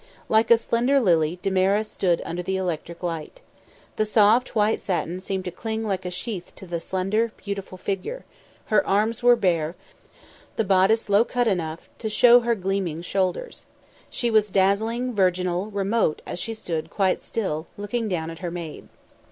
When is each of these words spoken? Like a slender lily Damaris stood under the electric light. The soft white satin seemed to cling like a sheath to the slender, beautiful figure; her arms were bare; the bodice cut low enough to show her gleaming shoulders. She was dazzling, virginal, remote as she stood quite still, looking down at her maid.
Like 0.29 0.49
a 0.49 0.57
slender 0.57 0.99
lily 0.99 1.37
Damaris 1.43 1.87
stood 1.91 2.23
under 2.25 2.41
the 2.41 2.57
electric 2.57 3.03
light. 3.03 3.41
The 3.97 4.03
soft 4.05 4.55
white 4.55 4.81
satin 4.81 5.21
seemed 5.21 5.45
to 5.45 5.51
cling 5.51 5.83
like 5.83 6.05
a 6.05 6.09
sheath 6.09 6.53
to 6.55 6.65
the 6.65 6.79
slender, 6.79 7.31
beautiful 7.37 7.77
figure; 7.77 8.25
her 8.73 8.83
arms 8.87 9.21
were 9.21 9.35
bare; 9.35 9.75
the 10.55 10.63
bodice 10.63 11.05
cut 11.05 11.45
low 11.45 11.51
enough 11.53 11.87
to 11.99 12.09
show 12.09 12.39
her 12.39 12.55
gleaming 12.55 13.03
shoulders. 13.03 13.67
She 14.09 14.31
was 14.31 14.49
dazzling, 14.49 15.13
virginal, 15.13 15.67
remote 15.69 16.23
as 16.25 16.39
she 16.39 16.55
stood 16.55 16.89
quite 16.89 17.21
still, 17.21 17.67
looking 17.77 18.07
down 18.07 18.31
at 18.31 18.39
her 18.39 18.49
maid. 18.49 18.87